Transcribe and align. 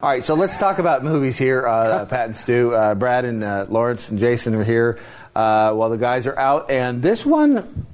All 0.00 0.08
right, 0.08 0.24
so 0.24 0.36
let's 0.36 0.56
talk 0.58 0.78
about 0.78 1.02
movies 1.02 1.36
here, 1.36 1.66
uh, 1.66 2.06
Pat 2.08 2.26
and 2.26 2.36
Stu. 2.36 2.72
Uh, 2.72 2.94
Brad 2.94 3.24
and 3.24 3.42
uh, 3.42 3.66
Lawrence 3.68 4.08
and 4.10 4.16
Jason 4.20 4.54
are 4.54 4.62
here 4.62 5.00
uh, 5.34 5.72
while 5.72 5.90
the 5.90 5.98
guys 5.98 6.28
are 6.28 6.38
out. 6.38 6.70
And 6.70 7.02
this 7.02 7.26
one, 7.26 7.84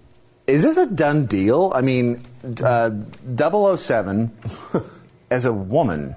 is 0.46 0.62
this 0.64 0.76
a 0.76 0.86
done 0.86 1.24
deal? 1.24 1.72
I 1.74 1.80
mean, 1.80 2.20
uh, 2.62 2.90
007 3.38 4.36
as 5.30 5.46
a 5.46 5.52
woman. 5.54 6.14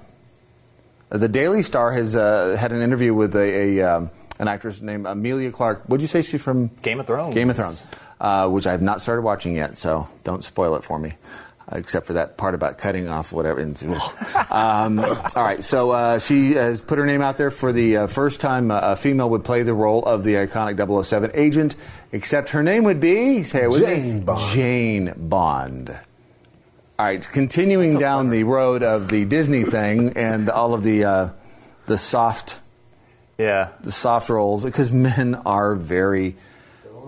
The 1.08 1.26
Daily 1.26 1.62
Star 1.62 1.90
has 1.92 2.14
uh, 2.14 2.58
had 2.60 2.72
an 2.72 2.82
interview 2.82 3.14
with 3.14 3.34
a, 3.34 3.78
a 3.78 3.96
um, 3.96 4.10
an 4.38 4.46
actress 4.46 4.82
named 4.82 5.06
Emilia 5.06 5.50
Clarke. 5.50 5.84
What'd 5.86 6.02
you 6.02 6.06
say 6.06 6.20
she's 6.20 6.42
from? 6.42 6.68
Game 6.82 7.00
of 7.00 7.06
Thrones. 7.06 7.34
Game 7.34 7.48
of 7.48 7.56
Thrones, 7.56 7.82
uh, 8.20 8.48
which 8.48 8.66
I 8.66 8.72
have 8.72 8.82
not 8.82 9.00
started 9.00 9.22
watching 9.22 9.56
yet, 9.56 9.78
so 9.78 10.08
don't 10.24 10.44
spoil 10.44 10.74
it 10.76 10.84
for 10.84 10.98
me. 10.98 11.14
uh, 11.70 11.76
Except 11.76 12.06
for 12.06 12.14
that 12.14 12.36
part 12.36 12.54
about 12.54 12.78
cutting 12.78 13.08
off 13.08 13.32
whatever. 13.32 13.60
um, 14.50 14.98
all 15.00 15.16
right, 15.36 15.62
so 15.62 15.90
uh, 15.90 16.18
she 16.18 16.52
has 16.54 16.80
put 16.80 16.98
her 16.98 17.06
name 17.06 17.20
out 17.22 17.36
there 17.36 17.50
for 17.50 17.72
the 17.72 17.96
uh, 17.98 18.06
first 18.06 18.40
time 18.40 18.70
a 18.70 18.96
female 18.96 19.30
would 19.30 19.44
play 19.44 19.62
the 19.62 19.74
role 19.74 20.04
of 20.04 20.24
the 20.24 20.34
iconic 20.34 21.04
007 21.04 21.30
agent, 21.34 21.76
except 22.12 22.50
her 22.50 22.62
name 22.62 22.84
would 22.84 23.00
be 23.00 23.42
say 23.42 23.64
it 23.64 23.68
with 23.70 23.80
me. 23.82 23.86
Jane 23.86 24.20
Bond. 24.24 24.54
Jane 24.54 25.14
Bond. 25.16 25.90
All 26.98 27.06
right, 27.06 27.28
continuing 27.30 27.98
down 27.98 28.30
the 28.30 28.42
road 28.44 28.82
of 28.82 29.08
the 29.08 29.24
Disney 29.24 29.62
thing 29.62 30.16
and 30.16 30.50
all 30.50 30.74
of 30.74 30.82
the 30.82 31.04
uh, 31.04 31.28
the 31.86 31.96
soft 31.96 32.58
Yeah. 33.38 33.68
the 33.82 33.92
soft 33.92 34.28
roles 34.30 34.64
because 34.64 34.90
men 34.90 35.36
are 35.46 35.76
very 35.76 36.34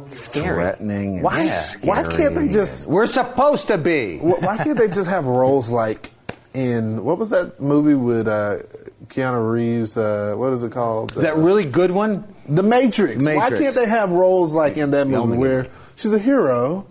Scary. 0.08 0.46
threatening. 0.54 1.14
and 1.16 1.24
Why- 1.24 1.64
why 1.82 2.02
can't 2.04 2.34
they 2.34 2.48
just- 2.48 2.86
We're 2.88 3.06
supposed 3.06 3.68
to 3.68 3.78
be. 3.78 4.18
Why 4.18 4.56
can't 4.56 4.78
they 4.78 4.88
just 4.88 5.08
have 5.08 5.26
roles 5.26 5.68
like 5.70 6.10
in 6.54 7.04
what 7.04 7.18
was 7.18 7.30
that 7.30 7.60
movie 7.60 7.94
with 7.94 8.26
uh, 8.28 8.58
Keanu 9.06 9.50
Reeves? 9.52 9.96
Uh, 9.96 10.34
what 10.36 10.52
is 10.52 10.64
it 10.64 10.72
called? 10.72 11.12
Is 11.16 11.22
that 11.22 11.36
really 11.36 11.64
good 11.64 11.90
one? 11.90 12.24
The 12.48 12.62
Matrix. 12.62 13.24
Why 13.24 13.50
can't 13.50 13.74
they 13.74 13.86
have 13.88 14.10
roles 14.10 14.52
like 14.52 14.76
in 14.76 14.90
that 14.92 15.06
movie 15.06 15.36
where 15.36 15.66
she's 15.96 16.12
a 16.12 16.18
hero, 16.18 16.86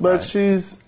but 0.00 0.10
Right. 0.16 0.24
she's, 0.24 0.78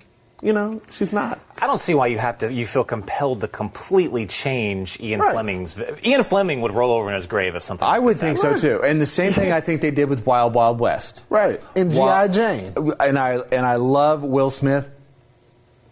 you 0.43 0.53
know, 0.53 0.81
she's 0.91 1.13
not. 1.13 1.39
I 1.61 1.67
don't 1.67 1.79
see 1.81 1.95
why 1.95 2.07
you 2.07 2.19
have 2.19 2.39
to. 2.39 2.51
You 2.53 2.67
feel 2.67 2.85
compelled 2.85 3.41
to 3.43 3.49
completely 3.49 4.27
change 4.27 4.99
Ian 5.01 5.21
Right. 5.21 5.33
Fleming's. 5.33 5.79
Ian 6.05 6.25
Fleming 6.25 6.61
would 6.63 6.73
roll 6.73 6.93
over 6.93 7.09
in 7.11 7.15
his 7.17 7.27
grave 7.27 7.55
if 7.55 7.63
something. 7.63 7.87
I 7.87 7.93
like 7.99 8.03
would 8.03 8.17
that 8.17 8.21
think 8.21 8.39
so 8.39 8.53
Right. 8.53 8.61
too. 8.61 8.83
And 8.83 9.01
the 9.01 9.07
same 9.07 9.33
thing 9.33 9.53
I 9.53 9.61
think 9.61 9.81
they 9.83 9.91
did 9.91 10.09
with 10.09 10.25
Wild 10.27 10.55
Wild 10.55 10.81
West. 10.81 11.21
Right. 11.29 11.61
And 11.77 11.93
G.I. 11.93 12.29
Jane. 12.29 12.73
And 12.99 13.19
I 13.19 13.39
and 13.53 13.67
I 13.67 13.77
love 13.77 14.23
Will 14.25 14.51
Smith. 14.51 14.89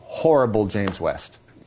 Horrible 0.01 0.67
James 0.67 1.01
West. 1.01 1.37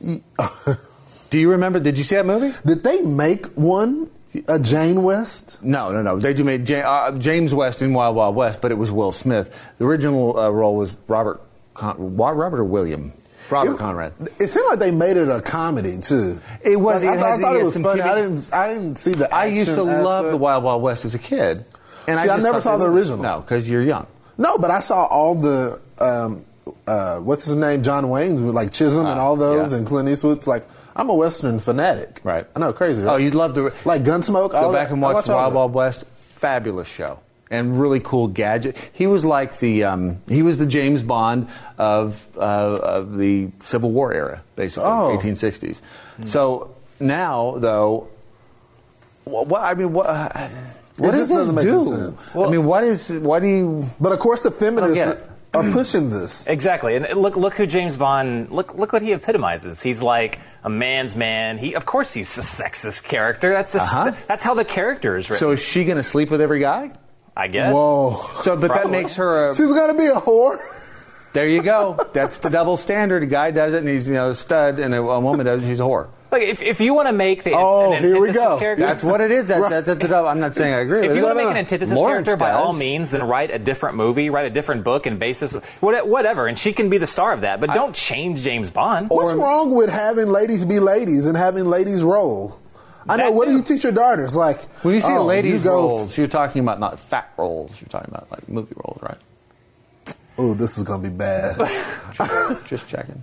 Do 1.30 1.38
you 1.38 1.50
remember? 1.50 1.80
Did 1.80 1.96
you 1.96 2.04
see 2.04 2.16
that 2.16 2.26
movie? 2.26 2.52
Did 2.66 2.82
they 2.82 3.00
make 3.02 3.46
one, 3.54 4.10
a 4.48 4.58
Jane 4.58 5.02
West? 5.02 5.62
No, 5.62 5.92
no, 5.92 6.02
no. 6.02 6.18
They 6.18 6.34
do 6.34 6.44
made 6.44 6.68
Ja- 6.68 6.80
uh, 7.06 7.12
James 7.18 7.54
West 7.54 7.80
in 7.80 7.94
Wild 7.94 8.16
Wild 8.16 8.34
West, 8.34 8.60
but 8.60 8.70
it 8.70 8.74
was 8.76 8.90
Will 8.90 9.12
Smith. 9.12 9.50
The 9.78 9.86
original 9.86 10.38
uh, 10.38 10.50
role 10.50 10.76
was 10.76 10.94
Robert, 11.08 11.40
Con- 11.74 12.16
Robert 12.16 12.58
or 12.60 12.64
William, 12.64 13.12
Robert 13.50 13.72
It- 13.74 13.78
Conrad. 13.78 14.12
It 14.38 14.48
seemed 14.48 14.66
like 14.68 14.78
they 14.78 14.90
made 14.90 15.16
it 15.16 15.28
a 15.28 15.40
comedy 15.40 15.98
too. 15.98 16.40
It 16.62 16.76
was- 16.78 17.02
Like, 17.02 17.14
it 17.14 17.18
I, 17.18 17.20
thought- 17.20 17.30
had- 17.30 17.38
I 17.38 17.42
thought 17.42 17.56
it 17.56 17.60
it 17.60 17.64
was 17.64 17.74
some 17.74 17.82
funny. 17.82 18.00
I 18.02 18.14
didn't. 18.14 18.50
I 18.52 18.68
didn't 18.68 18.96
see 18.98 19.12
the. 19.12 19.34
I 19.34 19.46
used 19.46 19.66
to 19.74 19.82
action 19.82 20.02
love 20.04 20.26
the 20.30 20.36
Wild 20.36 20.64
Wild 20.64 20.82
West 20.82 21.04
as 21.04 21.14
a 21.14 21.18
kid. 21.18 21.64
And 22.06 22.18
See, 22.18 22.24
I 22.24 22.26
just 22.26 22.42
never 22.42 22.60
saw 22.60 22.76
the 22.76 22.84
were- 22.86 22.92
original. 22.92 23.18
No, 23.18 23.40
because 23.40 23.68
you're 23.70 23.82
young. 23.82 24.06
No, 24.38 24.58
but 24.58 24.70
I 24.70 24.80
saw 24.80 25.04
all 25.06 25.34
the. 25.34 25.80
Um, 26.00 26.44
uh, 26.86 27.18
what's 27.18 27.44
his 27.44 27.56
name? 27.56 27.82
John 27.82 28.08
Wayne's 28.08 28.40
with 28.40 28.54
like 28.54 28.72
Chisholm 28.72 29.06
and 29.06 29.18
Ah, 29.20 29.22
all 29.24 29.36
those, 29.36 29.72
yeah. 29.72 29.78
and 29.78 29.86
Clint 29.86 30.08
Eastwood's 30.08 30.46
like. 30.46 30.66
I'm 30.94 31.08
a 31.08 31.14
Western 31.14 31.58
fanatic. 31.58 32.20
Right. 32.22 32.46
I 32.54 32.58
know, 32.60 32.72
crazy. 32.74 33.02
Right? 33.02 33.14
Oh, 33.14 33.16
you'd 33.16 33.34
love 33.34 33.54
to. 33.54 33.72
like 33.86 34.02
Gunsmoke. 34.02 34.50
Go 34.50 34.58
all 34.58 34.72
back 34.74 34.88
that. 34.88 34.94
and 34.94 35.02
I 35.04 35.12
watch, 35.12 35.26
Wild. 35.26 35.54
Wild 35.54 35.72
West. 35.72 36.04
Fabulous 36.16 36.86
show 36.88 37.18
and 37.52 37.78
really 37.80 38.00
cool 38.00 38.26
gadget. 38.26 38.76
He 38.92 39.06
was 39.06 39.24
like 39.24 39.60
the 39.60 39.84
um, 39.84 40.20
he 40.28 40.42
was 40.42 40.58
the 40.58 40.66
James 40.66 41.02
Bond 41.02 41.46
of 41.78 42.20
uh, 42.36 42.40
of 42.40 43.16
the 43.18 43.50
Civil 43.60 43.92
War 43.92 44.12
era, 44.12 44.42
basically, 44.56 44.88
Oh. 44.88 45.16
1860s. 45.22 45.80
So 46.26 46.74
now, 46.98 47.54
though, 47.58 48.08
wh- 49.24 49.46
what 49.46 49.60
I 49.62 49.74
mean, 49.74 49.92
what 49.92 50.06
uh, 50.06 50.48
what 50.98 51.10
does 51.12 51.28
just 51.28 51.32
doesn't 51.32 51.54
this 51.56 51.64
make 51.64 51.72
do? 51.72 51.80
any 51.94 52.02
sense. 52.10 52.36
I 52.36 52.48
mean, 52.50 52.64
what 52.64 52.84
is 52.84 53.10
what 53.10 53.40
do 53.40 53.46
you? 53.48 53.90
But 54.00 54.12
of 54.12 54.18
course, 54.18 54.42
the 54.42 54.50
feminists 54.50 54.94
get 54.96 55.28
are 55.54 55.70
pushing 55.70 56.10
this. 56.10 56.46
Exactly, 56.48 56.96
and 56.96 57.06
look, 57.20 57.36
look 57.36 57.54
who 57.54 57.66
James 57.66 57.96
Bond. 57.96 58.50
Look, 58.50 58.74
look 58.74 58.92
what 58.92 59.02
he 59.02 59.12
epitomizes. 59.12 59.82
He's 59.82 60.00
like 60.02 60.38
a 60.64 60.70
man's 60.70 61.14
man. 61.16 61.58
He, 61.58 61.74
of 61.74 61.84
course, 61.86 62.12
he's 62.12 62.36
a 62.38 62.42
sexist 62.42 63.02
character. 63.04 63.50
That's 63.52 63.72
just, 63.74 63.92
Uh-huh. 63.92 64.12
that's 64.28 64.44
how 64.44 64.54
the 64.54 64.64
character 64.64 65.16
is 65.16 65.28
written. 65.28 65.40
So 65.40 65.50
is 65.52 65.62
she 65.62 65.84
going 65.84 65.96
to 65.98 66.02
sleep 66.02 66.30
with 66.30 66.40
every 66.40 66.60
guy? 66.60 66.92
I 67.36 67.48
guess. 67.48 67.72
Whoa. 67.72 68.16
So, 68.42 68.56
but 68.56 68.74
that 68.74 68.90
makes 68.90 69.16
her 69.16 69.48
a. 69.48 69.54
She's 69.54 69.72
gonna 69.72 69.94
be 69.94 70.06
a 70.06 70.14
whore. 70.20 70.58
There 71.32 71.48
you 71.48 71.62
go. 71.62 71.98
That's 72.12 72.38
the 72.40 72.50
double 72.50 72.76
standard. 72.76 73.22
A 73.22 73.26
guy 73.26 73.50
does 73.52 73.72
it, 73.72 73.78
and 73.78 73.88
he's 73.88 74.06
you 74.06 74.14
know 74.14 74.30
a 74.30 74.34
stud, 74.34 74.78
and 74.78 74.94
a, 74.94 74.98
a 74.98 75.20
woman 75.20 75.46
does 75.46 75.62
it, 75.62 75.66
she's 75.66 75.80
a 75.80 75.84
whore. 75.84 76.08
Like 76.30 76.42
if, 76.44 76.62
if 76.62 76.80
you 76.80 76.94
want 76.94 77.08
to 77.08 77.12
make 77.12 77.42
the 77.42 77.52
Oh, 77.54 77.92
an 77.92 78.02
here 78.02 78.18
we 78.18 78.32
go. 78.32 78.58
character, 78.58 78.86
That's 78.86 79.04
what 79.04 79.20
it 79.20 79.30
is. 79.30 79.48
That, 79.48 79.68
that's, 79.70 79.86
that's 79.86 80.00
the 80.00 80.08
double. 80.08 80.28
I'm 80.28 80.40
not 80.40 80.54
saying 80.54 80.72
I 80.72 80.78
agree 80.78 81.00
If 81.02 81.08
with 81.08 81.16
you 81.18 81.24
want 81.24 81.36
to 81.38 81.44
make 81.44 81.50
an 81.50 81.56
antithesis 81.58 81.94
Lawrence 81.94 82.24
character, 82.26 82.42
by 82.42 82.52
all 82.52 82.72
means, 82.72 83.10
then 83.10 83.22
write 83.26 83.50
a 83.50 83.58
different 83.58 83.96
movie, 83.96 84.30
write 84.30 84.46
a 84.46 84.50
different 84.50 84.82
book 84.82 85.04
and 85.04 85.18
basis, 85.18 85.52
whatever, 85.80 86.46
and 86.46 86.58
she 86.58 86.72
can 86.72 86.88
be 86.88 86.96
the 86.96 87.06
star 87.06 87.34
of 87.34 87.42
that. 87.42 87.60
But 87.60 87.74
don't 87.74 87.94
change 87.94 88.42
James 88.42 88.70
Bond. 88.70 89.10
What's 89.10 89.34
wrong 89.34 89.74
with 89.74 89.90
having 89.90 90.28
ladies 90.28 90.64
be 90.64 90.80
ladies 90.80 91.26
and 91.26 91.36
having 91.36 91.64
ladies 91.66 92.02
roll? 92.02 92.58
I 93.08 93.16
know. 93.16 93.24
That 93.24 93.34
What 93.34 93.46
do 93.46 93.52
too. 93.52 93.56
you 93.58 93.62
teach 93.62 93.82
your 93.84 93.92
daughters? 93.92 94.34
Like 94.36 94.60
When 94.84 94.94
you 94.94 95.00
say 95.00 95.16
oh, 95.16 95.24
ladies 95.24 95.52
you 95.54 95.60
go, 95.60 95.74
roles, 95.74 96.16
you're 96.18 96.26
talking 96.28 96.60
about 96.62 96.80
not 96.80 96.98
fat 96.98 97.30
roles. 97.36 97.80
You're 97.80 97.88
talking 97.88 98.10
about 98.10 98.30
like 98.30 98.48
movie 98.48 98.74
roles, 98.76 99.00
right? 99.02 99.18
Oh, 100.38 100.54
this 100.54 100.78
is 100.78 100.84
gonna 100.84 101.02
be 101.02 101.10
bad. 101.10 101.58
Just, 102.14 102.66
just 102.66 102.88
checking. 102.88 103.22